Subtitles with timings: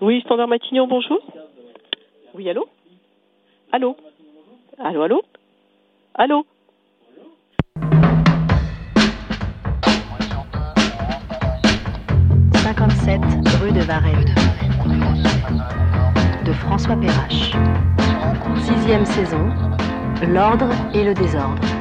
[0.00, 1.20] Oui, Standard Matignon, bonjour.
[2.34, 2.68] Oui, allô
[3.72, 3.96] Allô
[4.78, 5.22] Allô, allô
[6.14, 6.46] Allô
[12.52, 13.20] 57
[13.62, 14.34] rue de Varennes.
[16.44, 17.52] De François Perrache.
[18.60, 19.48] Sixième saison.
[20.28, 21.62] L'ordre et le désordre.«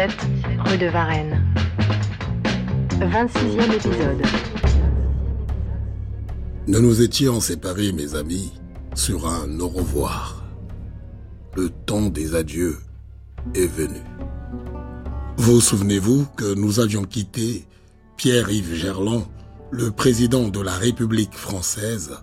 [0.00, 0.28] 57
[0.66, 1.44] rue de Varennes.
[3.00, 4.22] 26e épisode.
[6.66, 8.50] Nous nous étions séparés, mes amis,
[8.94, 10.42] sur un au revoir.
[11.54, 12.78] Le temps des adieux
[13.54, 14.00] est venu.
[15.36, 17.66] Vous souvenez-vous que nous avions quitté
[18.16, 19.26] Pierre-Yves Gerland,
[19.70, 22.16] le président de la République française,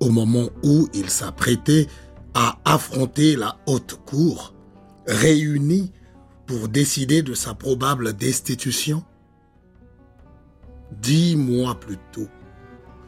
[0.00, 1.88] au moment où il s'apprêtait
[2.32, 4.54] à affronter la haute cour,
[5.06, 5.92] réunie
[6.46, 9.04] pour décider de sa probable destitution?
[11.02, 12.28] Dix mois plus tôt,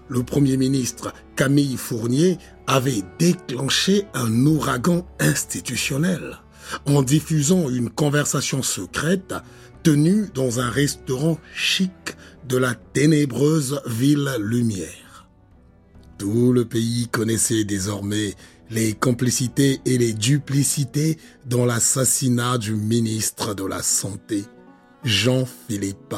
[0.09, 6.39] le Premier ministre Camille Fournier avait déclenché un ouragan institutionnel
[6.87, 9.35] en diffusant une conversation secrète
[9.83, 11.93] tenue dans un restaurant chic
[12.49, 15.29] de la ténébreuse ville Lumière.
[16.19, 18.35] Tout le pays connaissait désormais
[18.71, 24.45] les complicités et les duplicités dans l'assassinat du ministre de la Santé,
[25.05, 26.15] Jean-Philippe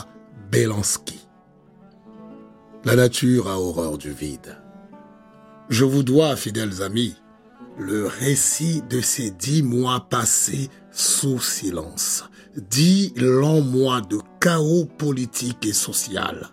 [0.51, 1.27] Belansky.
[2.85, 4.57] La nature a horreur du vide.
[5.69, 7.15] Je vous dois, fidèles amis,
[7.79, 12.25] le récit de ces dix mois passés sous silence,
[12.57, 16.51] dix longs mois de chaos politique et social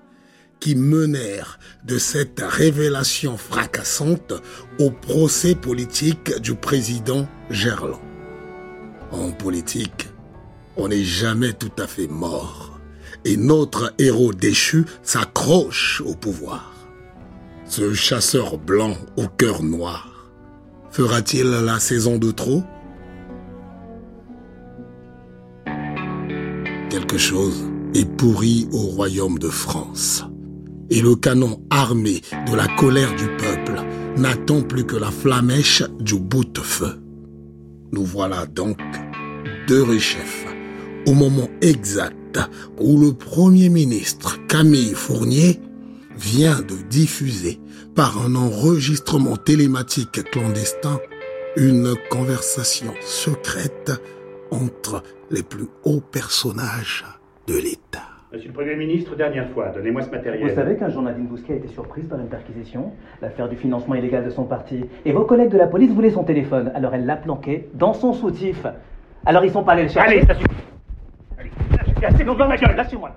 [0.75, 4.33] menèrent de cette révélation fracassante
[4.79, 8.01] au procès politique du président Gerland.
[9.11, 10.09] En politique,
[10.75, 12.79] on n'est jamais tout à fait mort
[13.25, 16.73] et notre héros déchu s'accroche au pouvoir.
[17.65, 20.31] Ce chasseur blanc au cœur noir
[20.91, 22.63] fera-t-il la saison de trop?
[26.89, 30.23] Quelque chose est pourri au royaume de France
[30.89, 33.81] et le canon armé de la colère du peuple
[34.17, 36.99] n'attend plus que la flamèche du bout de feu.
[37.91, 38.79] Nous voilà donc
[39.67, 40.45] deux richefs
[41.05, 42.39] au moment exact
[42.79, 45.59] où le Premier ministre Camille Fournier
[46.17, 47.59] vient de diffuser
[47.95, 50.99] par un enregistrement télématique clandestin
[51.55, 53.91] une conversation secrète
[54.51, 57.05] entre les plus hauts personnages
[57.47, 58.16] de l'État.
[58.33, 60.49] Monsieur le Premier ministre, dernière fois, donnez-moi ce matériel.
[60.49, 63.95] Vous savez qu'un jour Nadine Bousquet a été surprise par une perquisition, l'affaire du financement
[63.95, 64.83] illégal de son parti.
[65.05, 68.11] Et vos collègues de la police voulaient son téléphone, alors elle l'a planqué dans son
[68.11, 68.67] soutif.
[69.25, 70.17] Alors ils sont pas allés le chercher.
[70.17, 70.49] Allez, ça suffit.
[71.39, 73.11] Allez, lâchez assez dans ma gueule, lâchez-moi.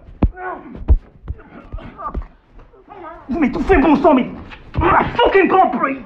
[3.28, 4.27] Vous m'étouffez, bon sang, mais...
[4.72, 5.98] Fucking compris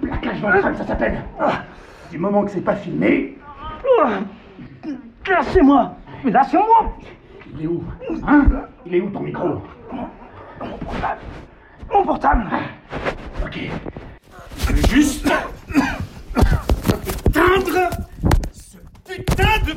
[0.00, 1.22] Plaquage dans le crâne, ça s'appelle.
[2.10, 3.36] Du moment que c'est pas filmé...
[5.28, 5.92] Lâchez-moi
[6.24, 6.94] Mais lâchez-moi
[7.56, 7.84] Il est où?
[8.26, 8.46] Hein?
[8.84, 9.62] Il est où ton micro?
[11.92, 12.46] Mon portable.
[13.44, 13.58] Ok.
[14.58, 15.26] Je vais juste...
[17.26, 17.90] éteindre...
[18.52, 19.72] ce putain de...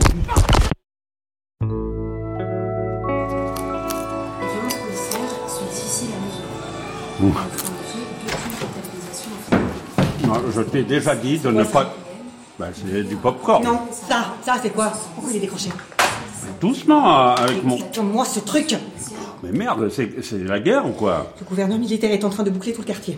[10.26, 11.94] Non, je t'ai déjà dit de ne pas.
[12.60, 13.64] Ben, c'est du popcorn.
[13.64, 14.92] Non, ça, ça c'est quoi?
[15.14, 15.70] Pourquoi il est décroché?
[16.60, 17.78] Doucement, euh, avec mon.
[18.04, 18.76] moi ce truc
[19.44, 22.50] Mais merde, c'est c'est la guerre ou quoi Le gouverneur militaire est en train de
[22.50, 23.18] boucler tout le quartier.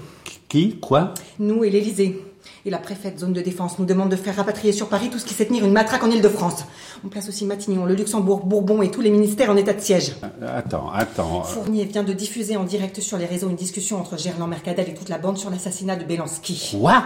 [0.50, 2.24] Qui Quoi Nous et l'Élysée.
[2.66, 5.26] Et la préfète zone de défense nous demande de faire rapatrier sur Paris tout ce
[5.26, 6.66] qui sait tenir une matraque en Île-de-France.
[7.06, 10.16] On place aussi Matignon, le Luxembourg, Bourbon et tous les ministères en état de siège.
[10.42, 11.44] Euh, Attends, attends.
[11.44, 14.94] Fournier vient de diffuser en direct sur les réseaux une discussion entre Gerland Mercadal et
[14.94, 16.78] toute la bande sur l'assassinat de Belansky.
[16.82, 17.04] Quoi?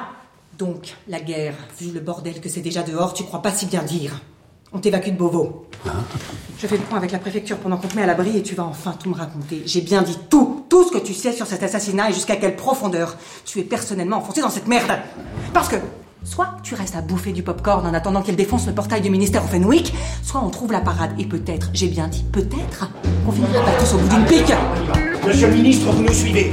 [0.57, 3.83] Donc, la guerre, vu le bordel que c'est déjà dehors, tu crois pas si bien
[3.83, 4.21] dire.
[4.75, 5.67] On t'évacue de Beauvau.
[6.57, 8.55] Je fais le point avec la préfecture pendant qu'on te met à l'abri et tu
[8.55, 9.61] vas enfin tout me raconter.
[9.67, 12.55] J'ai bien dit tout, tout ce que tu sais sur cet assassinat et jusqu'à quelle
[12.55, 13.15] profondeur
[13.45, 14.99] tu es personnellement enfoncé dans cette merde.
[15.53, 15.75] Parce que,
[16.23, 19.43] soit tu restes à bouffer du popcorn en attendant qu'elle défonce le portail du ministère
[19.43, 19.93] au Fenwick,
[20.23, 22.89] soit on trouve la parade et peut-être, j'ai bien dit peut-être,
[23.27, 24.53] on finira pas tous au bout d'une pique.
[25.27, 26.51] Monsieur le ministre, vous nous suivez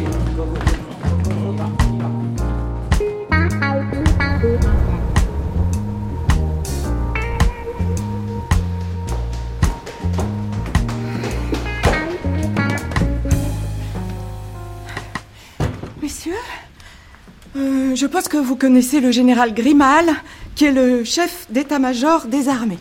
[18.01, 20.09] je pense que vous connaissez le général Grimal,
[20.55, 22.79] qui est le chef d'état-major des armées.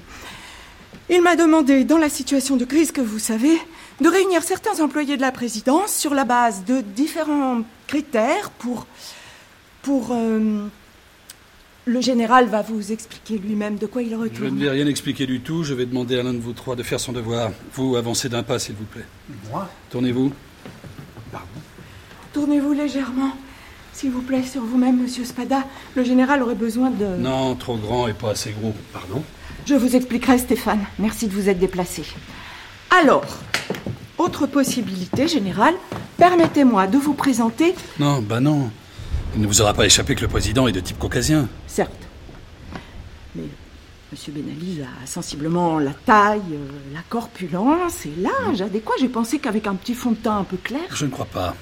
[1.10, 3.58] Il m'a demandé, dans la situation de crise que vous savez,
[4.00, 8.88] de réunir certains employés de la présidence sur la base de différents critères pour...
[9.82, 10.12] pour...
[10.14, 10.68] euh,
[11.86, 14.56] le général va vous expliquer lui-même de quoi il Je retourne.
[14.56, 15.64] ne vais rien expliquer du tout.
[15.64, 17.52] Je vais demander à l'un de vous trois de faire son devoir.
[17.74, 19.06] Vous, avancez d'un pas, s'il vous plaît.
[19.50, 19.68] Moi?
[19.90, 20.32] Tournez-vous.
[22.32, 23.32] Tournez-vous légèrement,
[24.00, 25.66] s'il vous plaît, sur vous-même, monsieur Spada.
[25.96, 27.06] Le général aurait besoin de...
[27.18, 28.74] Non, trop grand et pas assez gros.
[28.94, 29.22] Pardon
[29.66, 30.80] Je vous expliquerai, Stéphane.
[31.00, 32.04] Merci de vous être déplacé.
[32.98, 33.26] Alors,
[34.18, 35.74] autre possibilité, général,
[36.16, 38.72] permettez-moi de vous présenter, Non, bah non.
[39.36, 41.50] Il ne vous aura pas échappé que le président est de type caucasien.
[41.68, 41.92] certes,
[43.36, 43.44] mais
[44.14, 48.94] monsieur Ben Ali a sensiblement la taille, euh, la corpulence et l'âge adéquat.
[49.00, 51.54] J'ai pensé qu'avec un petit fond de teint un peu clair, Je ne crois pas.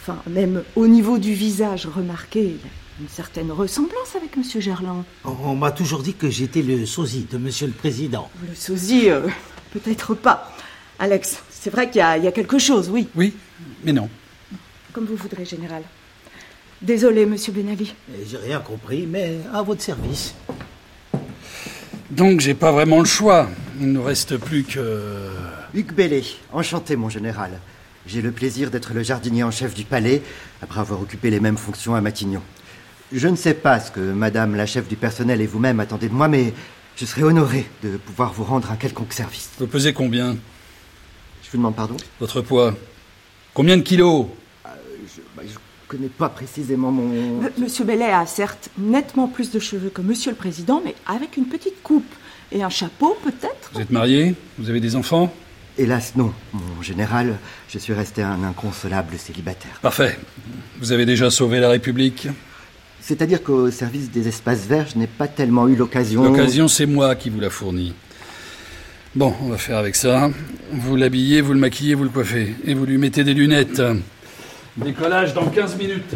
[0.00, 4.60] Enfin, même au niveau du visage remarqué, il y a une certaine ressemblance avec monsieur
[4.60, 5.04] Gerland.
[5.24, 8.30] On, on m'a toujours dit que j'étais le sosie de Monsieur le Président.
[8.48, 9.26] Le sosie, euh,
[9.72, 10.52] peut-être pas.
[10.98, 13.08] Alex, c'est vrai qu'il y, a- il y a quelque chose, oui.
[13.14, 13.34] Oui,
[13.84, 14.08] mais non.
[14.92, 15.82] Comme vous voudrez, général.
[16.82, 17.94] Désolé, monsieur Ben Ali.
[18.14, 20.34] Et J'ai rien compris, mais à votre service.
[22.10, 23.48] Donc, j'ai pas vraiment le choix.
[23.80, 25.28] Il ne nous reste plus que.
[25.74, 27.52] Hugues Bellet, enchanté mon général.
[28.06, 30.22] J'ai le plaisir d'être le jardinier en chef du palais,
[30.62, 32.42] après avoir occupé les mêmes fonctions à Matignon.
[33.12, 36.14] Je ne sais pas ce que madame la chef du personnel et vous-même attendez de
[36.14, 36.54] moi, mais
[36.96, 39.50] je serais honoré de pouvoir vous rendre un quelconque service.
[39.58, 40.36] Vous pesez combien?
[41.42, 41.96] Je vous demande pardon?
[42.20, 42.74] Votre poids.
[43.52, 44.26] Combien de kilos?
[44.64, 45.48] Je ne
[45.88, 47.42] connais pas précisément mon...
[47.42, 51.36] M- Monsieur Bellet a certes nettement plus de cheveux que monsieur le président, mais avec
[51.36, 52.12] une petite coupe
[52.52, 53.70] et un chapeau, peut-être?
[53.74, 54.34] Vous êtes marié?
[54.58, 55.34] Vous avez des enfants?
[55.78, 57.36] Hélas non, mon général,
[57.68, 59.78] je suis resté un inconsolable célibataire.
[59.80, 60.18] Parfait.
[60.80, 62.28] Vous avez déjà sauvé la République?
[63.00, 66.24] C'est-à-dire qu'au service des espaces verts, je n'ai pas tellement eu l'occasion...
[66.24, 67.94] L'occasion, c'est moi qui vous la fournis.
[69.14, 70.30] Bon, on va faire avec ça.
[70.72, 72.54] Vous l'habillez, vous le maquillez, vous le coiffez.
[72.64, 73.82] Et vous lui mettez des lunettes.
[74.76, 76.14] Décollage dans 15 minutes.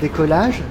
[0.00, 0.62] Décollage?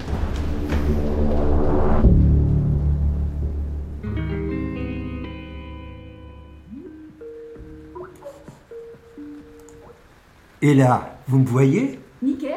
[10.62, 12.00] Et là, vous me voyez?
[12.22, 12.52] Nickel.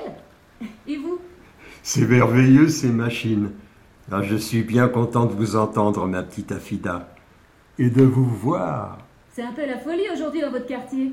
[0.89, 1.19] Et vous?
[1.83, 3.51] C'est merveilleux ces machines.
[4.11, 7.15] Ah, je suis bien content de vous entendre, ma petite Afida.
[7.79, 8.99] Et de vous voir.
[9.33, 11.13] C'est un peu la folie aujourd'hui dans votre quartier.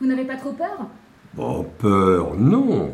[0.00, 0.86] Vous n'avez pas trop peur?
[1.34, 2.92] Bon, peur, non.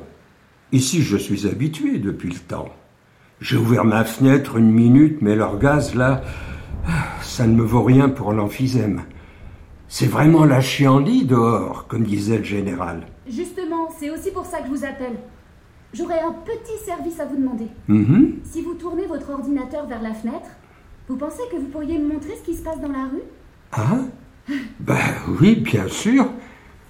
[0.72, 2.69] Ici, je suis habitué depuis le temps.
[3.40, 6.22] J'ai ouvert ma fenêtre une minute, mais leur gaz, là,
[7.22, 9.02] ça ne me vaut rien pour l'emphysème.
[9.94, 13.06] C'est vraiment la chienlit dehors, comme disait le général.
[13.28, 15.18] Justement, c'est aussi pour ça que je vous appelle.
[15.92, 17.66] J'aurais un petit service à vous demander.
[17.88, 18.40] Mhm.
[18.42, 20.48] Si vous tournez votre ordinateur vers la fenêtre,
[21.08, 23.22] vous pensez que vous pourriez me montrer ce qui se passe dans la rue?
[23.72, 23.98] Ah?
[24.80, 24.96] Ben
[25.38, 26.26] oui, bien sûr.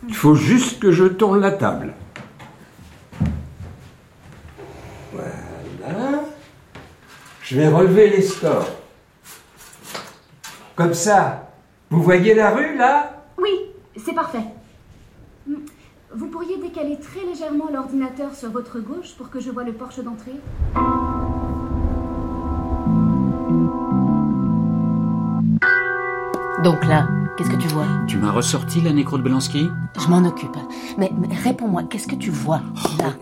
[0.06, 1.94] Il faut juste que je tourne la table.
[5.12, 6.22] Voilà.
[7.42, 8.70] Je vais relever les scores.
[10.76, 11.51] Comme ça.
[11.92, 13.22] Vous voyez la rue, là?
[13.36, 13.50] Oui,
[14.02, 14.44] c'est parfait.
[15.46, 15.56] Hmm,
[16.14, 20.00] Vous pourriez décaler très légèrement l'ordinateur sur votre gauche pour que je vois le porche
[20.00, 20.40] d'entrée?
[26.64, 27.86] Donc là, qu'est-ce que tu vois?
[28.06, 29.68] Tu m'as ressorti la nécro de Belansky
[29.98, 30.56] Je m'en occupe.
[30.96, 32.62] Mais, mais réponds-moi, qu'est-ce que tu vois
[32.98, 33.14] là?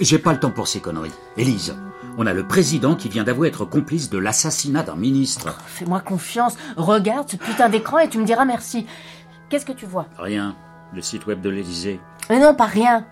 [0.00, 1.12] J'ai pas le temps pour ces conneries.
[1.36, 1.76] Élise,
[2.18, 5.56] on a le président qui vient d'avouer être complice de l'assassinat d'un ministre.
[5.66, 6.56] Fais-moi confiance.
[6.76, 8.86] Regarde ce putain d'écran et tu me diras merci.
[9.48, 10.06] Qu'est-ce que tu vois?
[10.18, 10.56] Rien.
[10.94, 12.00] Le site web de l'Élysée.
[12.28, 13.06] Mais non, pas rien.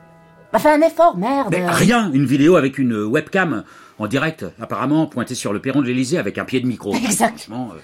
[0.52, 1.48] Bah fais un effort, merde.
[1.50, 3.64] Mais rien Une vidéo avec une webcam
[3.98, 6.94] en direct, apparemment pointée sur le perron de l'Élysée avec un pied de micro.
[6.94, 7.70] Exactement.
[7.72, 7.78] Euh,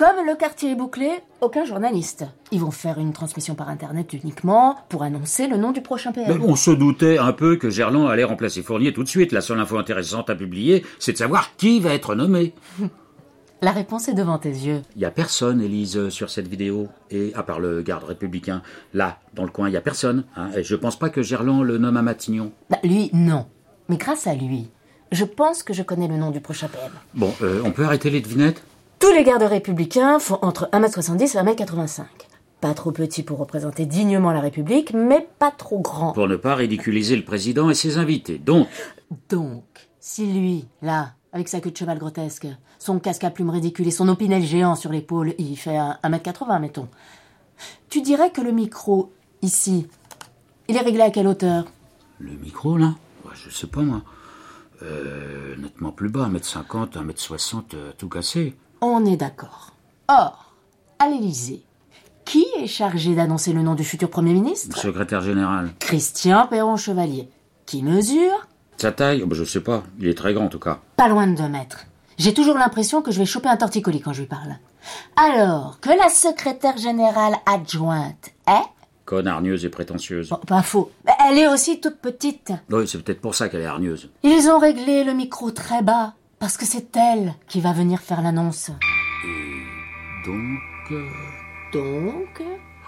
[0.00, 1.10] Comme le quartier est bouclé,
[1.42, 2.24] aucun journaliste.
[2.52, 6.42] Ils vont faire une transmission par internet uniquement pour annoncer le nom du prochain PM.
[6.42, 9.30] On se doutait un peu que Gerland allait remplacer Fournier tout de suite.
[9.30, 12.54] La seule info intéressante à publier, c'est de savoir qui va être nommé.
[13.60, 14.80] La réponse est devant tes yeux.
[14.96, 16.88] Il y a personne, Élise, sur cette vidéo.
[17.10, 18.62] Et à part le garde républicain,
[18.94, 20.24] là, dans le coin, il y a personne.
[20.34, 20.48] hein.
[20.56, 22.52] Et je pense pas que Gerland le nomme à Matignon.
[22.70, 23.44] Bah, lui, non.
[23.90, 24.70] Mais grâce à lui,
[25.12, 26.90] je pense que je connais le nom du prochain PM.
[27.12, 28.62] Bon, euh, on peut arrêter les devinettes?
[29.00, 32.02] Tous les gardes républicains font entre 1m70 et 1m85.
[32.60, 36.12] Pas trop petits pour représenter dignement la République, mais pas trop grands.
[36.12, 38.36] Pour ne pas ridiculiser le président et ses invités.
[38.36, 38.68] Donc,
[39.30, 39.64] Donc,
[39.98, 42.46] si lui, là, avec sa queue de cheval grotesque,
[42.78, 46.60] son casque à plumes ridicule et son opinel géant sur l'épaule, il fait un 1m80,
[46.60, 46.88] mettons.
[47.88, 49.86] Tu dirais que le micro, ici,
[50.68, 51.64] il est réglé à quelle hauteur?
[52.18, 52.94] Le micro, là?
[53.32, 54.02] Je sais pas moi.
[54.82, 58.54] Euh, nettement plus bas, 1m50, 1m60, euh, tout cassé.
[58.80, 59.72] On est d'accord.
[60.08, 60.52] Or,
[60.98, 61.62] à l'Élysée,
[62.24, 64.76] qui est chargé d'annoncer le nom du futur Premier ministre?
[64.76, 65.70] Le secrétaire général.
[65.78, 67.28] Christian Perron-Chevalier.
[67.66, 68.46] Qui mesure?
[68.78, 69.22] Sa taille?
[69.22, 69.82] Oh, bah, Je sais pas.
[69.98, 70.80] Il est très grand en tout cas.
[70.96, 71.84] Pas loin de deux mètres.
[72.18, 74.56] J'ai toujours l'impression que je vais choper un torticolis quand je lui parle.
[75.16, 78.66] Alors, que la secrétaire générale adjointe est?
[79.06, 80.28] Conne hargneuse et prétentieuse.
[80.30, 80.90] Bon, pas faux.
[81.28, 82.52] Elle est aussi toute petite.
[82.70, 84.10] Oui, c'est peut-être pour ça qu'elle est hargneuse.
[84.22, 88.22] Ils ont réglé le micro très bas, parce que c'est elle qui va venir faire
[88.22, 88.70] l'annonce.
[90.26, 90.60] Donc.
[90.90, 91.06] euh,
[91.72, 92.42] Donc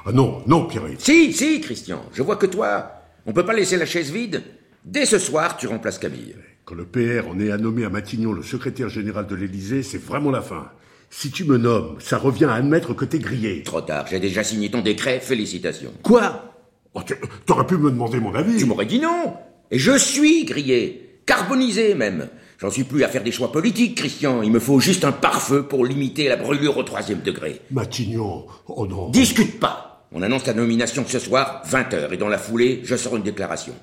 [0.05, 0.83] Ah non, non, Pierre.
[0.99, 2.93] Si, si, Christian, je vois que toi.
[3.27, 4.43] On peut pas laisser la chaise vide.
[4.85, 6.35] Dès ce soir, tu remplaces Camille.
[6.65, 10.03] Quand le PR en est à nommer à Matignon le secrétaire général de l'Élysée, c'est
[10.03, 10.71] vraiment la fin.
[11.11, 13.63] Si tu me nommes, ça revient à admettre que t'es grillé.
[13.63, 15.93] Trop tard, j'ai déjà signé ton décret, félicitations.
[16.03, 16.55] Quoi?
[16.95, 17.15] Oh, tu-
[17.47, 18.57] T'aurais pu me demander mon avis.
[18.57, 19.35] Tu m'aurais dit non.
[19.71, 21.21] Et je suis grillé.
[21.27, 22.29] Carbonisé même.
[22.63, 24.41] J'en suis plus à faire des choix politiques, Christian.
[24.41, 27.61] Il me faut juste un pare-feu pour limiter la brûlure au troisième degré.
[27.73, 29.11] Matignon, oh non.
[29.11, 30.07] Discute pas.
[30.13, 33.75] On annonce ta nomination ce soir, 20h, et dans la foulée, je sors une déclaration.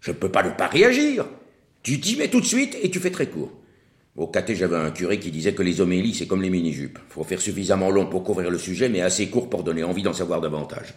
[0.00, 1.24] Je ne peux pas ne pas réagir.
[1.82, 3.52] Tu t'y mets tout de suite et tu fais très court.
[4.16, 6.98] Au caté, j'avais un curé qui disait que les homélies, c'est comme les mini-jupes.
[7.08, 10.12] Faut faire suffisamment long pour couvrir le sujet, mais assez court pour donner envie d'en
[10.12, 10.92] savoir davantage.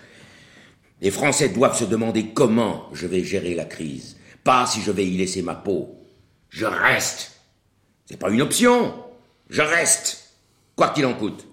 [1.01, 5.07] Les Français doivent se demander comment je vais gérer la crise, pas si je vais
[5.07, 5.93] y laisser ma peau.
[6.49, 7.39] Je reste.
[8.05, 8.93] C'est pas une option.
[9.49, 10.33] Je reste.
[10.75, 11.47] Quoi qu'il en coûte.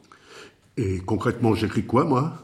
[0.77, 2.35] Et concrètement, j'écris quoi, moi?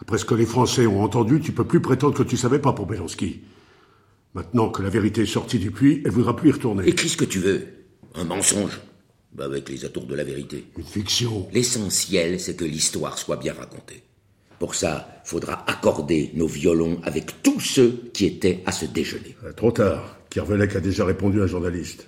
[0.00, 2.72] Après ce que les Français ont entendu, tu peux plus prétendre que tu savais pas
[2.72, 3.42] pour Belansky.
[4.34, 6.86] Maintenant que la vérité est sortie du puits, elle voudra plus y retourner.
[6.88, 7.66] Écris ce que tu veux.
[8.14, 8.80] Un mensonge.
[9.32, 10.64] Bah, avec les atours de la vérité.
[10.76, 11.48] Une fiction.
[11.52, 14.02] L'essentiel, c'est que l'histoire soit bien racontée.
[14.58, 19.36] Pour ça, faudra accorder nos violons avec tous ceux qui étaient à ce déjeuner.
[19.44, 20.16] Euh, Trop tard.
[20.30, 22.06] Kervelec a déjà répondu à un journaliste.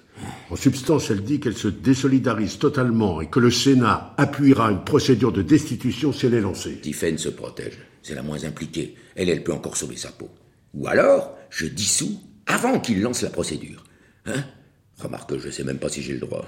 [0.51, 5.33] En substance, elle dit qu'elle se désolidarise totalement et que le Sénat appuiera une procédure
[5.33, 6.79] de destitution si elle est lancée.
[6.81, 7.79] Tiphaine se protège.
[8.03, 8.95] C'est la moins impliquée.
[9.17, 10.31] Elle, elle peut encore sauver sa peau.
[10.75, 13.85] Ou alors, je dissous avant qu'il lance la procédure.
[14.27, 14.45] Hein?
[14.99, 16.47] Remarque, je sais même pas si j'ai le droit.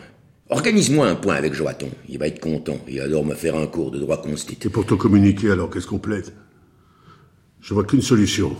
[0.51, 1.91] Organise-moi un point avec Joaton.
[2.09, 2.79] Il va être content.
[2.87, 4.59] Il adore me faire un cours de droit constit.
[4.65, 6.33] Et pour te communiquer, alors qu'est-ce qu'on plaide?
[7.61, 8.55] Je vois qu'une solution.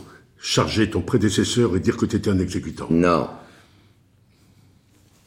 [0.47, 2.87] Charger ton prédécesseur et dire que tu étais un exécutant.
[2.91, 3.31] Non.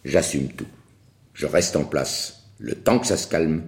[0.06, 0.68] J'assume tout.
[1.34, 3.64] Je reste en place, le temps que ça se calme,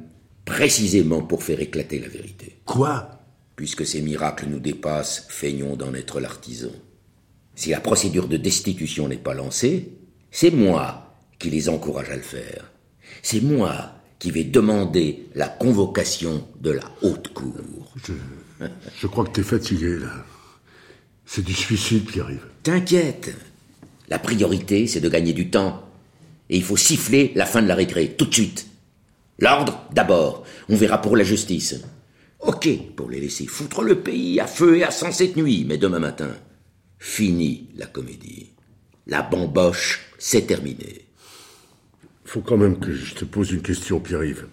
[0.46, 2.60] précisément pour faire éclater la vérité.
[2.66, 3.24] Quoi?
[3.56, 6.70] Puisque ces miracles nous dépassent, feignons d'en être l'artisan.
[7.56, 9.98] Si la procédure de destitution n'est pas lancée,
[10.30, 12.72] c'est moi qui les encourage à le faire.
[13.24, 17.92] C'est moi qui vais demander la convocation de la haute cour.
[18.06, 18.14] Je,
[19.00, 20.14] je crois que t'es fatigué, là.
[21.32, 22.48] C'est du suicide qui arrive.
[22.64, 23.36] T'inquiète.
[24.08, 25.88] La priorité, c'est de gagner du temps.
[26.50, 28.66] Et il faut siffler la fin de la récré, tout de suite.
[29.38, 30.44] L'ordre, d'abord.
[30.70, 31.84] On verra pour la justice.
[32.40, 35.78] Ok, pour les laisser foutre le pays à feu et à sang cette nuit, mais
[35.78, 36.36] demain matin,
[36.98, 38.50] fini la comédie.
[39.06, 41.06] La bamboche, c'est terminé.
[42.26, 44.48] Faut quand même que je te pose une question, Pierre-Yves.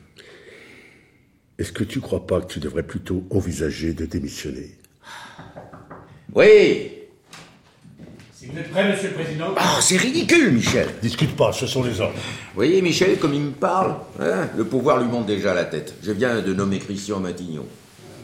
[1.57, 4.77] Est-ce que tu crois pas que tu devrais plutôt envisager de démissionner?
[6.37, 6.93] Oui
[8.35, 11.83] Si vous êtes prêt, monsieur le président Oh, c'est ridicule, Michel Discute pas, ce sont
[11.83, 12.13] les ordres.
[12.15, 15.65] Vous voyez, Michel, comme il me parle hein, Le pouvoir lui monte déjà à la
[15.65, 15.95] tête.
[16.03, 17.65] Je viens de nommer Christian Matignon.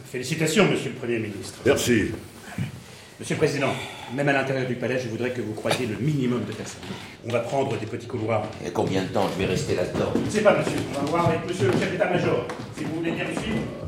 [0.04, 1.60] Félicitations, monsieur le Premier ministre.
[1.64, 2.10] Merci.
[3.18, 3.72] Monsieur le Président,
[4.14, 6.82] même à l'intérieur du palais, je voudrais que vous croisiez le minimum de personnes.
[7.26, 8.46] On va prendre des petits couloirs.
[8.66, 10.12] Et combien de temps je vais rester là-dedans?
[10.16, 10.78] Je ne sais pas, monsieur.
[10.90, 12.46] On va voir avec monsieur le chef d'état-major.
[12.76, 13.81] Si vous voulez bien me suivre.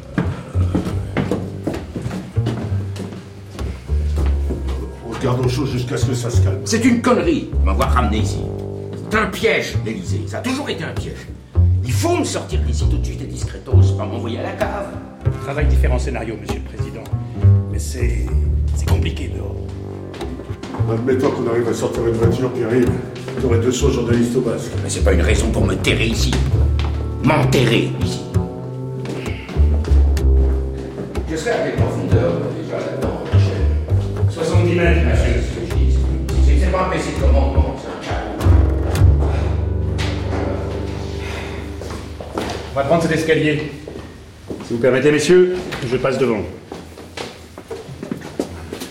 [5.25, 6.61] Choses jusqu'à ce que ça se calme.
[6.67, 8.41] C'est une connerie de m'avoir ramené ici.
[9.11, 10.21] C'est un piège, l'Élysée.
[10.27, 11.27] Ça a toujours été un piège.
[11.83, 14.89] Il faut me sortir d'ici tout de suite et discretos, pas m'envoyer à la cave.
[15.27, 17.05] On travaille différents scénarios, monsieur le Président.
[17.73, 18.27] Mais c'est.
[18.77, 19.57] c'est compliqué dehors.
[20.93, 22.91] Admettons qu'on arrive à sortir une voiture, Pierre-Yves.
[23.41, 24.73] T'aurais 200 journalistes au basque.
[24.83, 26.33] Mais c'est pas une raison pour me terrer ici.
[27.23, 28.24] M'enterrer ici.
[42.75, 43.71] On va prendre cet escalier.
[44.67, 45.55] Si vous permettez, messieurs,
[45.89, 46.43] je passe devant.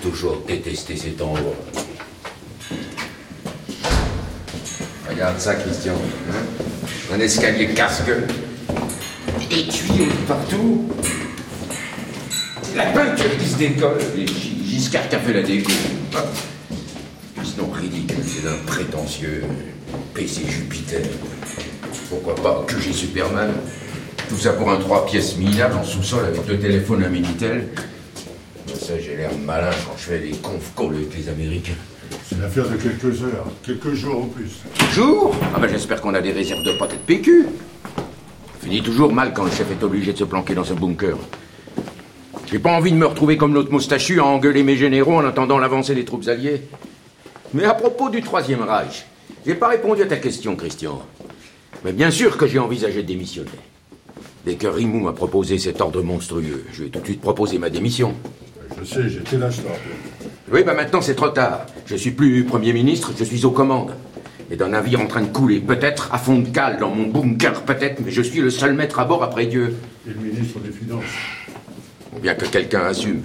[0.02, 1.54] Toujours détesté cet endroit.
[5.10, 5.96] Regarde ça, Christian.
[6.32, 7.14] hein.
[7.14, 8.26] un escalier casse-gueule.
[9.50, 10.88] Des tuyaux partout.
[12.78, 13.98] La peinture qui se décolle.
[14.66, 15.72] Giscard qui a fait la déco.
[17.44, 19.44] Sinon, ridicule, c'est un prétentieux
[20.14, 21.02] PC Jupiter.
[22.14, 23.50] Pourquoi pas que j'ai Superman
[24.30, 27.70] Tout ça pour un trois pièces minables en sous-sol avec deux téléphones, un Minitel.
[28.68, 31.74] Ça, j'ai l'air malin quand je fais les conf calls avec les Américains.
[32.28, 34.62] C'est une affaire de quelques heures, quelques jours au plus.
[34.94, 37.48] Jours Ah ben j'espère qu'on a des réserves de pâte et de PQ.
[38.62, 41.18] Finit toujours mal quand le chef est obligé de se planquer dans un bunker.
[42.46, 45.58] J'ai pas envie de me retrouver comme l'autre moustachu à engueuler mes généraux en attendant
[45.58, 46.62] l'avancée des troupes alliées.
[47.56, 49.08] Mais à propos du Troisième Reich,
[49.48, 51.02] j'ai pas répondu à ta question, Christian.
[51.84, 53.50] Mais bien sûr que j'ai envisagé de démissionner.
[54.46, 57.58] Dès que Rimou m'a proposé cet ordre monstrueux, je lui ai tout de suite proposé
[57.58, 58.14] ma démission.
[58.80, 59.68] Je sais, j'étais là, je te.
[60.52, 61.66] Oui, bah maintenant c'est trop tard.
[61.86, 63.94] Je suis plus Premier ministre, je suis aux commandes.
[64.52, 67.64] Et d'un navire en train de couler, peut-être, à fond de cale, dans mon bunker,
[67.64, 69.76] peut-être, mais je suis le seul maître à bord après Dieu.
[70.06, 71.04] Et le ministre des Finances.
[72.16, 73.22] Ou bien que quelqu'un assume.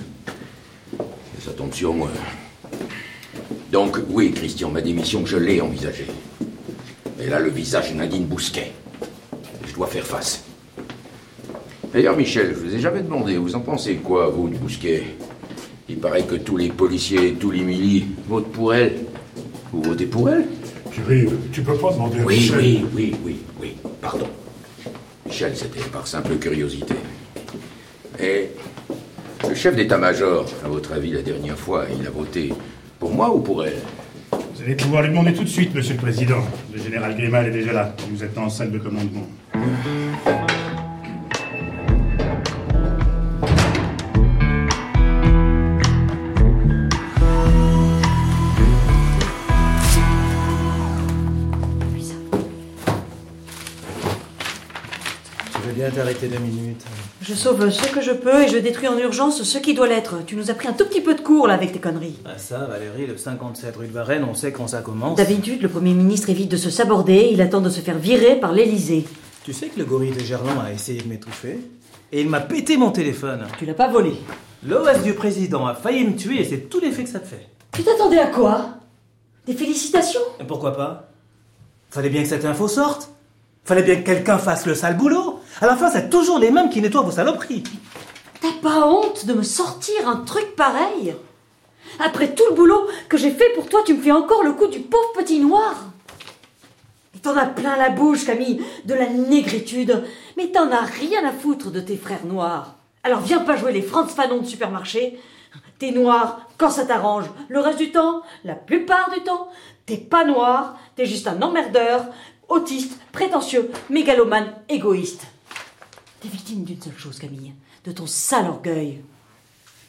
[0.95, 2.09] Et ça tombe sur moi.
[3.73, 6.07] Donc, oui, Christian, ma démission, je l'ai envisagée.
[7.21, 8.73] Et là, le visage Nadine Bousquet.
[9.67, 10.45] Je dois faire face.
[11.93, 15.03] D'ailleurs, Michel, je vous ai jamais demandé, vous en pensez quoi, vous, de Bousquet?
[15.89, 18.99] Il paraît que tous les policiers tous les milis votent pour elle.
[19.73, 20.47] Vous votez pour elle?
[20.93, 22.59] Thierry, tu peux pas demander à Oui, Michel.
[22.59, 24.29] oui, oui, oui, oui, pardon.
[25.27, 26.95] Michel, c'était par simple curiosité.
[28.21, 28.49] Et
[29.49, 32.53] le chef d'état-major, à votre avis, la dernière fois, il a voté
[32.99, 33.79] pour moi ou pour elle?
[34.33, 36.43] Vous allez pouvoir lui demander tout de suite, monsieur le président.
[36.99, 37.95] Général Grimal est déjà là.
[38.11, 39.29] Vous êtes en salle de commandement.
[55.53, 56.68] Tu veux bien t'arrêter deux minutes
[57.29, 60.25] Je sauve ce que je peux et je détruis en urgence ce qui doit l'être.
[60.25, 62.17] Tu nous as pris un tout petit peu de cours là avec tes conneries.
[62.25, 65.19] Ah ça, Valérie, le 57 rue de Varennes, on sait quand ça commence.
[65.19, 68.53] D'habitude, le Premier ministre évite de se saborder, il attend de se faire virer par
[68.53, 69.05] l'Élysée.
[69.45, 71.59] Tu sais que le gorille de Gerland a essayé de m'étouffer
[72.13, 73.47] Et il m'a pété mon téléphone.
[73.59, 74.15] Tu l'as pas volé.
[74.67, 77.47] L'OS du président a failli me tuer et c'est tout l'effet que ça te fait.
[77.73, 78.71] Tu t'attendais à quoi?
[79.47, 80.23] Des félicitations?
[80.41, 81.11] Et pourquoi pas?
[81.91, 83.11] Fallait bien que cette info sorte?
[83.65, 85.38] Fallait bien que quelqu'un fasse le sale boulot.
[85.61, 87.65] À la fin, c'est toujours les mêmes qui nettoient vos saloperies.
[88.41, 91.17] T'as pas honte de me sortir un truc pareil?
[91.99, 94.69] Après tout le boulot que j'ai fait pour toi, tu me fais encore le coup
[94.69, 95.75] du pauvre petit noir
[97.23, 100.05] T'en as plein la bouche, Camille, de la négritude.
[100.37, 102.77] Mais t'en as rien à foutre de tes frères noirs.
[103.03, 105.19] Alors viens pas jouer les Franz Fanon de supermarché.
[105.81, 107.25] T'es noir quand ça t'arrange.
[107.49, 109.49] Le reste du temps, la plupart du temps,
[109.87, 110.77] t'es pas noir.
[110.95, 112.05] T'es juste un emmerdeur,
[112.49, 115.27] autiste, prétentieux, mégalomane, égoïste.
[116.21, 117.55] T'es victime d'une seule chose, Camille,
[117.85, 119.05] de ton sale orgueil.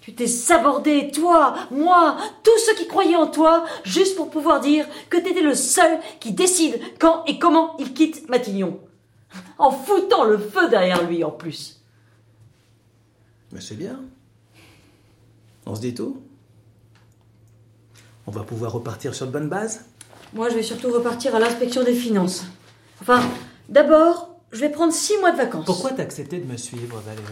[0.02, 4.88] Tu t'es sabordé, toi, moi, tous ceux qui croyaient en toi, juste pour pouvoir dire
[5.10, 8.80] que t'étais le seul qui décide quand et comment il quitte Matignon.
[9.58, 11.82] En foutant le feu derrière lui, en plus.
[13.52, 14.00] Mais c'est bien.
[15.66, 16.22] On se dit tout
[18.26, 19.86] On va pouvoir repartir sur de bonnes bases?
[20.34, 22.46] Moi, je vais surtout repartir à l'inspection des finances.
[23.02, 23.22] Enfin,
[23.68, 25.66] d'abord, je vais prendre six mois de vacances.
[25.66, 27.24] Pourquoi t'as accepté de me suivre, Valérie?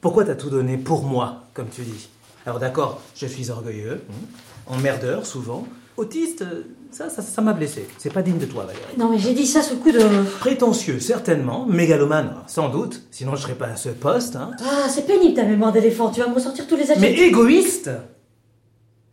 [0.00, 2.08] Pourquoi t'as tout donné pour moi, comme tu dis?
[2.44, 4.26] Alors d'accord, je suis orgueilleux, hein,
[4.66, 6.44] emmerdeur souvent, autiste,
[6.92, 7.88] ça, ça, ça m'a blessé.
[7.98, 8.96] C'est pas digne de toi, Valérie.
[8.98, 10.24] Non, mais j'ai dit ça sous le coup de...
[10.38, 14.36] Prétentieux, certainement, mégalomane, sans doute, sinon je serais pas à ce poste.
[14.36, 14.52] Hein.
[14.60, 17.18] Ah, c'est pénible ta mémoire d'éléphant, tu vas me ressortir tous les adjectifs.
[17.18, 17.90] Mais égoïste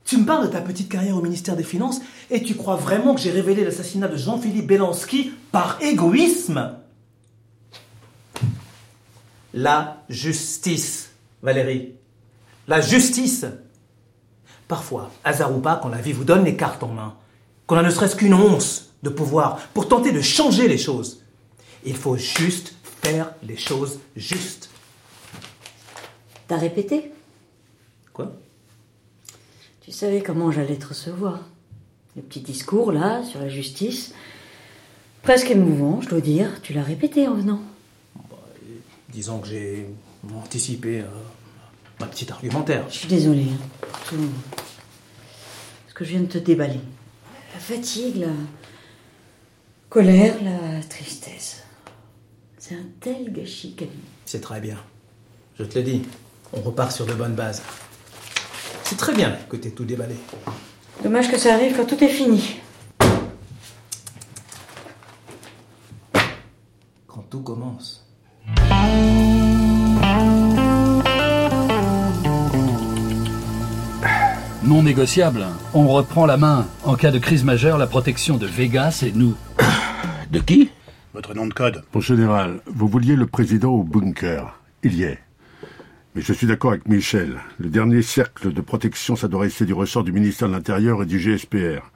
[0.05, 3.15] Tu me parles de ta petite carrière au ministère des Finances et tu crois vraiment
[3.15, 6.73] que j'ai révélé l'assassinat de Jean-Philippe Belansky par égoïsme?
[9.53, 11.11] La justice,
[11.41, 11.93] Valérie.
[12.67, 13.45] La justice.
[14.67, 17.15] Parfois, hasard ou pas, quand la vie vous donne les cartes en main,
[17.67, 21.21] qu'on a ne serait-ce qu'une once de pouvoir pour tenter de changer les choses,
[21.85, 24.69] il faut juste faire les choses justes.
[26.47, 27.11] T'as répété?
[28.13, 28.33] Quoi?
[29.81, 31.41] Tu savais comment j'allais te recevoir.
[32.15, 34.13] Le petit discours, là, sur la justice.
[35.23, 36.61] Presque émouvant, je dois dire.
[36.61, 37.61] Tu l'as répété en venant.
[39.13, 39.87] Disons que j'ai
[40.33, 41.05] anticipé euh,
[41.99, 42.83] ma petite argumentaire.
[42.89, 44.17] Je suis désolée hein, tout.
[45.87, 46.79] Ce que je viens de te déballer.
[47.53, 48.33] La fatigue, la
[49.89, 51.63] colère, la tristesse.
[52.57, 53.93] C'est un tel gâchis, Camille.
[54.25, 54.77] C'est très bien.
[55.59, 56.01] Je te le dis,
[56.51, 57.61] on repart sur de bonnes bases.
[58.83, 60.15] C'est très bien que t'aies tout déballé.
[61.03, 62.55] Dommage que ça arrive quand tout est fini.
[67.05, 68.03] Quand tout commence.
[74.63, 75.45] Non négociable.
[75.73, 76.65] On reprend la main.
[76.83, 79.35] En cas de crise majeure, la protection de Vega, c'est nous.
[80.31, 80.69] De qui?
[81.13, 84.59] Votre nom de code Mon général, vous vouliez le président au bunker.
[84.83, 85.19] Il y est.
[86.15, 87.39] Mais je suis d'accord avec Michel.
[87.59, 91.05] Le dernier cercle de protection, ça doit rester du ressort du ministère de l'Intérieur et
[91.05, 91.91] du GSPR.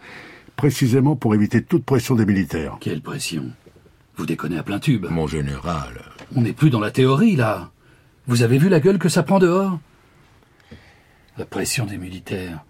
[0.55, 2.77] Précisément pour éviter toute pression des militaires.
[2.81, 3.45] Quelle pression?
[4.17, 5.05] Vous déconnez à plein tube.
[5.09, 6.01] Mon général.
[6.35, 7.71] On n'est plus dans la théorie, là.
[8.27, 9.79] Vous avez vu la gueule que ça prend dehors?
[11.37, 12.63] La pression des militaires.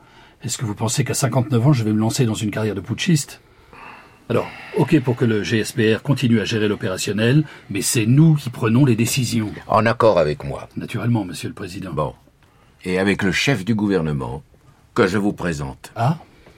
[0.44, 2.82] Est-ce que vous pensez qu'à 59 ans, je vais me lancer dans une carrière de
[2.82, 3.42] putschiste?
[4.30, 8.84] Alors, ok pour que le GSPR continue à gérer l'opérationnel, mais c'est nous qui prenons
[8.86, 9.52] les décisions.
[9.68, 10.68] En accord avec moi.
[10.76, 11.94] Naturellement, monsieur le président.
[11.94, 12.14] Bon.
[12.84, 14.44] Et avec le chef du gouvernement,
[14.94, 15.92] que je vous présente.
[15.96, 16.18] Ah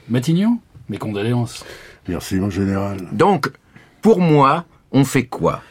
[0.09, 0.59] Matignon?
[0.89, 1.63] Mes condoléances.
[2.07, 2.97] Merci, mon général.
[3.12, 3.51] Donc,
[4.01, 5.62] pour moi, on fait quoi?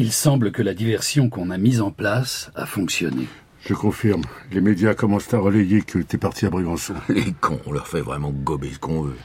[0.00, 3.26] Il semble que la diversion qu'on a mise en place a fonctionné.
[3.66, 4.22] Je confirme.
[4.52, 6.94] Les médias commencent à relayer que t'es parti à Brégançon.
[7.08, 9.16] Les cons, on leur fait vraiment gober ce qu'on veut.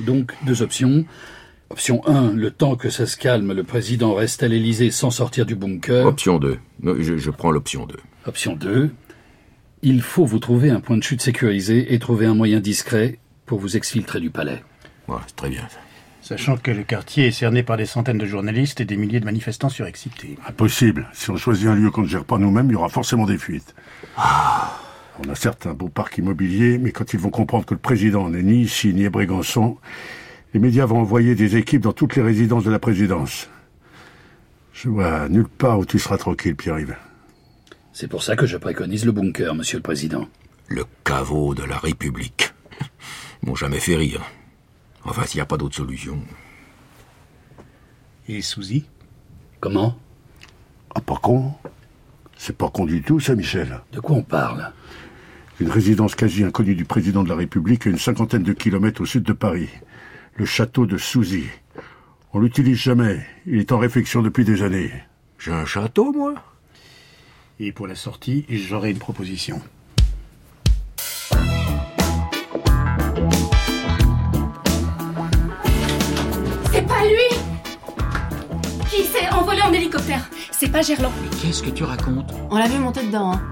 [0.00, 1.04] Donc, deux options.
[1.68, 5.44] Option 1, le temps que ça se calme, le président reste à l'Élysée sans sortir
[5.44, 6.06] du bunker.
[6.06, 6.56] Option 2.
[6.98, 7.96] Je, je prends l'option 2.
[8.24, 8.88] Option 2,
[9.82, 13.58] il faut vous trouver un point de chute sécurisé et trouver un moyen discret pour
[13.58, 14.64] vous exfiltrer du palais.
[15.08, 15.68] Ouais, c'est très bien.
[15.68, 15.78] ça.
[16.26, 19.24] Sachant que le quartier est cerné par des centaines de journalistes et des milliers de
[19.24, 20.36] manifestants surexcités.
[20.44, 21.08] Impossible.
[21.12, 23.38] Si on choisit un lieu qu'on ne gère pas nous-mêmes, il y aura forcément des
[23.38, 23.76] fuites.
[24.18, 28.28] On a certes un beau parc immobilier, mais quand ils vont comprendre que le président
[28.28, 29.78] n'est ni ici ni à Brégançon,
[30.52, 33.48] les médias vont envoyer des équipes dans toutes les résidences de la présidence.
[34.72, 36.96] Je vois nulle part où tu seras tranquille, Pierre-Yves.
[37.92, 40.26] C'est pour ça que je préconise le bunker, monsieur le président.
[40.66, 42.52] Le caveau de la République.
[43.44, 44.22] Ils m'ont jamais fait rire.
[45.06, 46.18] Enfin, s'il n'y a pas d'autre solution.
[48.28, 48.86] Et Souzy
[49.60, 49.96] Comment?
[50.94, 51.54] Ah, pas con
[52.36, 53.80] C'est pas con du tout, ça, Michel.
[53.92, 54.72] De quoi on parle?
[55.60, 59.06] Une résidence quasi inconnue du président de la République à une cinquantaine de kilomètres au
[59.06, 59.70] sud de Paris.
[60.34, 61.44] Le château de Souzy.
[62.32, 63.24] On l'utilise jamais.
[63.46, 64.90] Il est en réflexion depuis des années.
[65.38, 66.34] J'ai un château, moi?
[67.58, 69.62] Et pour la sortie, j'aurai une proposition.
[79.86, 81.12] Hélicoptère C'est pas Gerland.
[81.40, 83.42] Qu'est-ce que tu racontes On l'a vu monter dedans, hein.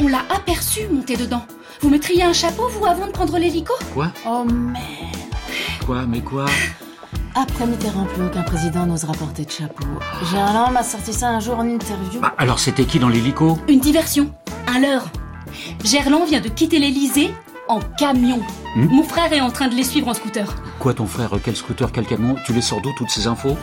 [0.00, 1.44] On l'a aperçu monter dedans.
[1.82, 3.74] Vous mettriez un chapeau, vous, avant de prendre l'hélico?
[3.92, 4.10] Quoi?
[4.26, 4.78] Oh merde.
[5.84, 6.46] Quoi Mais quoi?
[7.34, 9.84] Après Mitterrand, plus aucun président n'osera porter de chapeau.
[10.30, 12.20] Gerland m'a sorti ça un jour en interview.
[12.20, 13.58] Bah, alors c'était qui dans l'hélico?
[13.68, 14.32] Une diversion.
[14.66, 15.08] Un leurre.
[15.84, 17.32] Gerland vient de quitter l'Elysée
[17.68, 18.40] en camion.
[18.74, 18.86] Hmm?
[18.86, 20.54] Mon frère est en train de les suivre en scooter.
[20.78, 21.30] Quoi ton frère?
[21.44, 21.92] Quel scooter?
[21.92, 22.36] Quel camion?
[22.46, 23.56] Tu les sors d'où toutes ces infos?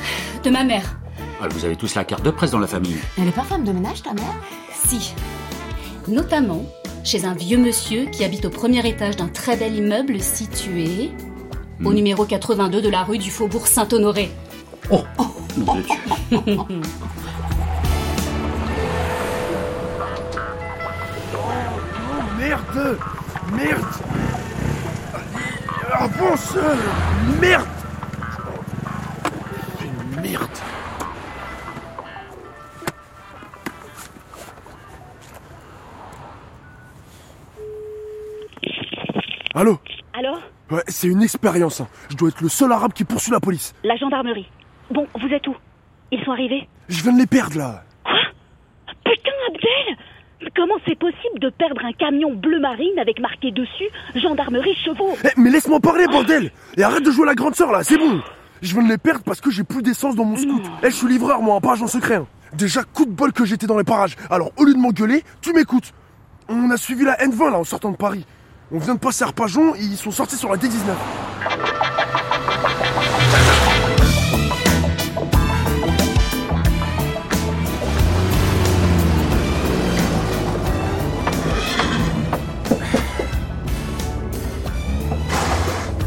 [0.43, 0.97] De ma mère.
[1.45, 2.97] Ah, Vous avez tous la carte de presse dans la famille.
[3.17, 4.35] Elle est pas femme de ménage, ta mère
[4.73, 5.13] Si.
[6.07, 6.63] Notamment
[7.03, 11.11] chez un vieux monsieur qui habite au premier étage d'un très bel immeuble situé
[11.83, 11.93] au Hmm.
[11.93, 14.31] numéro 82 de la rue du Faubourg Saint-Honoré.
[14.89, 15.03] Oh,
[15.57, 15.97] de Dieu.
[22.37, 22.97] Merde
[23.55, 23.85] Merde
[25.93, 26.57] Avance
[27.41, 27.67] Merde
[30.21, 30.49] Merde
[40.75, 41.81] Ouais, c'est une expérience.
[41.81, 41.87] hein.
[42.09, 43.73] Je dois être le seul arabe qui poursuit la police.
[43.83, 44.49] La gendarmerie.
[44.91, 45.55] Bon, vous êtes où?
[46.11, 46.67] Ils sont arrivés?
[46.89, 47.83] Je viens de les perdre là.
[49.03, 49.97] Putain, Abdel
[50.41, 53.85] Mais Comment c'est possible de perdre un camion bleu marine avec marqué dessus
[54.15, 55.15] gendarmerie chevaux?
[55.23, 58.21] Eh, mais laisse-moi parler, bordel Et arrête de jouer la grande sœur là, c'est bon
[58.61, 60.61] Je viens de les perdre parce que j'ai plus d'essence dans mon scoot.
[60.83, 62.15] Eh, je suis livreur, moi, pas agent secret.
[62.15, 62.27] hein.
[62.53, 64.15] Déjà, coup de bol que j'étais dans les parages.
[64.29, 65.93] Alors, au lieu de m'engueuler, tu m'écoutes.
[66.47, 68.25] On a suivi la N20 là en sortant de Paris.
[68.75, 70.69] On vient de passer à Arpajon ils sont sortis sur la D19.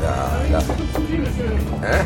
[0.03, 0.59] Là, là.
[1.85, 2.05] Hein?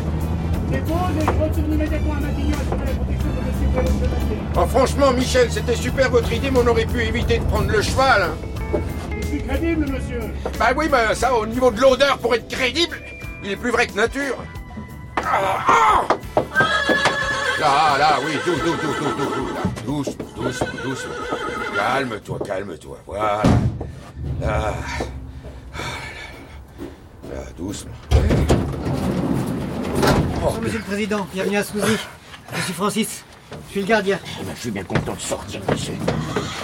[4.55, 7.81] Oh, franchement, Michel, c'était super votre idée, mais on aurait pu éviter de prendre le
[7.81, 8.21] cheval.
[8.21, 8.52] hein.
[9.53, 10.19] C'est crédible, monsieur
[10.57, 12.97] Bah oui, bah ça, au niveau de l'odeur, pour être crédible,
[13.43, 14.37] il est plus vrai que nature.
[15.17, 16.07] Ah, ah
[17.59, 18.97] là, là, oui, douce, douce, douce,
[19.85, 21.07] douce, douce, douce, douce, douce.
[21.75, 23.43] Calme-toi, calme-toi, voilà.
[24.41, 24.73] Là.
[27.31, 27.91] Là, doucement.
[30.41, 31.97] Bonjour, Monsieur le Président, bienvenue à Souzy.
[32.55, 33.23] Je suis Francis.
[33.73, 34.19] Je suis le gardien.
[34.39, 35.93] Eh ben, je suis bien content de sortir d'ici.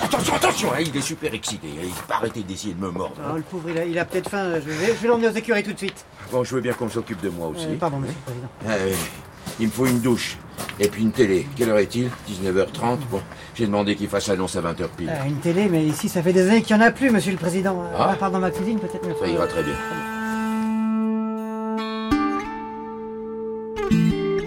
[0.03, 1.67] Attention, attention, hein, il est super excité.
[1.81, 3.15] Il va pas arrêter d'essayer de me mordre.
[3.31, 4.53] Oh, le pauvre, il a, il a peut-être faim.
[4.63, 6.05] Je vais, je vais l'emmener aux écuries tout de suite.
[6.31, 7.65] Bon, je veux bien qu'on s'occupe de moi aussi.
[7.65, 8.47] Euh, pardon, monsieur le président.
[8.67, 8.93] Ah, oui.
[9.59, 10.37] Il me faut une douche.
[10.79, 11.47] Et puis une télé.
[11.55, 12.09] Quelle heure est-il?
[12.29, 13.21] 19h30 Bon,
[13.55, 15.09] j'ai demandé qu'il fasse l'annonce à 20h pile.
[15.09, 17.31] Euh, une télé, mais ici, ça fait des années qu'il n'y en a plus, monsieur
[17.31, 17.81] le président.
[17.81, 18.11] Euh, Ah.
[18.11, 19.01] À part dans ma cuisine, peut-être.
[19.07, 19.73] mais- Ça ira très bien.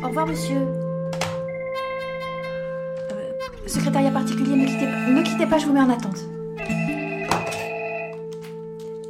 [0.05, 0.61] Au revoir, monsieur.
[3.83, 6.19] Secrétariat particulier, ne quittez, pas- ne quittez pas, je vous mets en attente.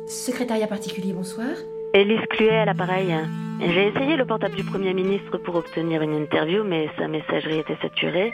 [0.06, 1.48] Secrétariat particulier, bonsoir.
[1.92, 3.14] Élise Cluet à l'appareil.
[3.60, 7.76] J'ai essayé le portable du Premier ministre pour obtenir une interview, mais sa messagerie était
[7.82, 8.32] saturée.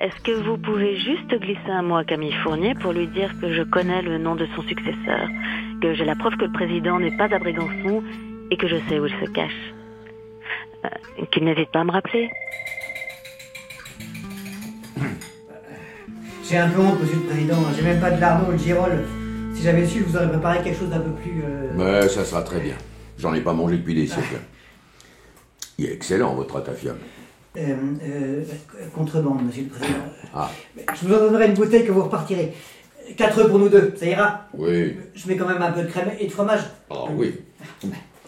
[0.00, 3.52] Est-ce que vous pouvez juste glisser un mot à Camille Fournier pour lui dire que
[3.52, 5.28] je connais le nom de son successeur,
[5.80, 7.38] que j'ai la preuve que le président n'est pas à
[8.50, 9.60] et que je sais où il se cache
[10.84, 12.28] Euh, Qu'il n'hésite pas à me rappeler?
[16.50, 17.56] J'ai un peu honte, monsieur le président.
[17.76, 19.04] J'ai même pas de lardon ou de girole.
[19.54, 21.42] Si j'avais su, je vous aurais préparé quelque chose d'un peu plus.
[21.44, 22.74] euh, Mais ça sera très bien.
[23.18, 24.40] J'en ai pas mangé depuis des siècles.
[25.78, 26.96] Il est excellent, votre atafiam.
[27.56, 27.60] euh,
[28.02, 28.42] euh,
[28.94, 29.98] contrebande, monsieur le président.
[30.34, 30.48] Ah,
[31.00, 32.52] Je vous en donnerai une bouteille que vous repartirez.
[33.16, 34.46] Quatre œufs pour nous deux, ça ira?
[34.54, 34.96] Oui.
[35.14, 36.60] Je mets quand même un peu de crème et de fromage.
[36.90, 37.34] Ah, oui.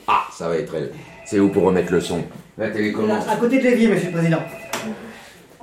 [0.09, 0.91] Ah, ça va être elle.
[1.27, 2.25] C'est où pour remettre le son?
[2.59, 3.23] La télécommande.
[3.29, 4.43] À côté de l'évier, monsieur le président.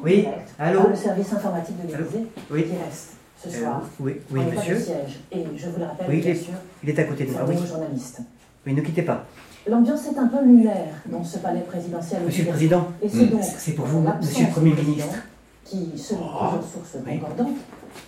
[0.02, 0.26] Oui,
[0.60, 2.63] allô le service informatique de l'Élysée Oui.
[2.65, 3.82] qui reste ce Euh, soir.
[4.00, 4.76] oui, oui, pas monsieur.
[4.76, 5.19] de siège.
[5.32, 7.32] Et je vous le rappelle, Oui, il bien est, sûr, il est à côté de
[7.32, 7.56] moi, oui.
[7.65, 8.22] journalistes.
[8.65, 9.26] Oui, ne quittez pas.
[9.67, 12.24] L'ambiance est un peu lunaire dans ce palais présidentiel.
[12.26, 12.50] Monsieur le.
[12.50, 15.15] Président, Et c'est hmm, donc c'est pour vous, monsieur le Premier ministre.
[15.65, 17.58] Qui, selon plusieurs sources concordantes,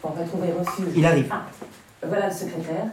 [0.03, 0.87] aurait trouvé refuge.
[0.95, 1.27] Il arrive.
[1.29, 1.43] Ah,
[2.07, 2.87] voilà le secrétaire.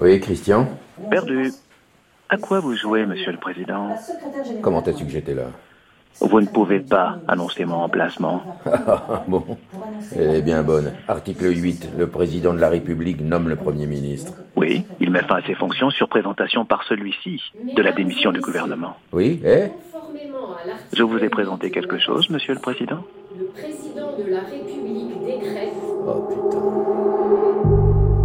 [0.00, 0.66] Oui, Christian
[1.08, 1.52] Perdu.
[2.28, 3.94] À quoi vous jouez, monsieur le président.
[4.62, 5.44] Comment su que j'étais là?
[6.20, 8.42] Vous ne pouvez pas annoncer mon remplacement.
[9.28, 9.44] Bon,
[10.14, 10.92] elle est bien bonne.
[11.08, 11.90] Article 8.
[11.98, 14.34] Le président de la République nomme le Premier ministre.
[14.56, 17.40] Oui, il met fin à ses fonctions sur présentation par celui-ci
[17.76, 18.96] de la démission du gouvernement.
[19.12, 23.02] Oui, eh Conformément à l'article Je vous ai présenté quelque chose, monsieur le président?
[23.38, 25.74] Le président de la République décrète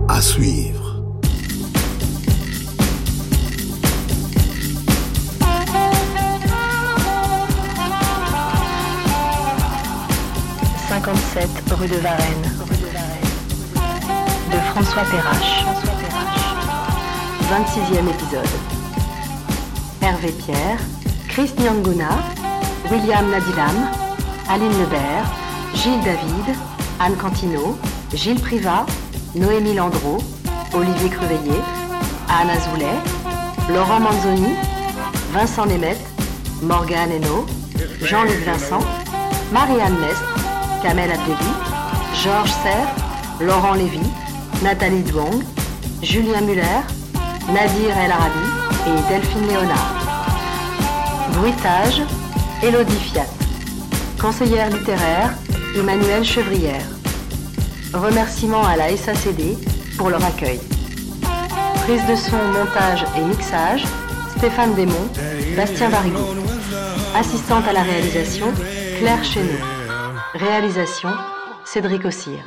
[0.09, 0.84] À suivre.
[11.05, 12.51] «57 rue de Varennes.
[14.51, 15.63] De François Perrache.
[17.47, 18.55] 26e épisode.
[20.01, 20.79] Hervé Pierre,
[21.27, 22.09] Chris Nyanguna,
[22.89, 23.91] William Nadilam,
[24.49, 25.27] Aline Lebert,
[25.75, 26.55] Gilles David,
[26.99, 27.77] Anne Cantino,
[28.11, 28.87] Gilles Privat,
[29.35, 30.17] Noémie Landreau,
[30.73, 31.61] Olivier Creveillet,
[32.29, 32.97] Anne Azoulay,
[33.69, 34.55] Laurent Manzoni,
[35.33, 36.01] Vincent Nemeth,
[36.63, 37.45] Morgane Hainaut,
[38.01, 38.81] Jean-Luc Vincent,
[39.51, 40.44] Marianne Mestre,
[40.85, 41.51] Kamel Abdelli,
[42.23, 42.87] Georges Serre,
[43.41, 44.05] Laurent Lévy,
[44.61, 45.41] Nathalie Duong,
[46.03, 46.83] Julien Muller,
[47.47, 48.45] Nadir El Arabi
[48.85, 49.95] et Delphine Léonard.
[51.33, 52.03] Bruitage,
[52.61, 53.25] Élodie Fiat.
[54.21, 55.33] Conseillère littéraire,
[55.75, 56.85] Emmanuelle Chevrière.
[57.91, 59.57] Remerciements à la SACD
[59.97, 60.59] pour leur accueil.
[61.85, 63.85] Prise de son, montage et mixage,
[64.37, 65.09] Stéphane Desmond,
[65.57, 66.35] Bastien Varigo.
[67.15, 68.53] Assistante à la réalisation,
[68.99, 69.74] Claire Chéneau.
[70.35, 71.11] Réalisation,
[71.63, 72.43] Cédric Ossire.